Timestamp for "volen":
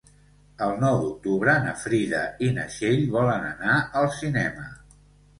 3.17-3.45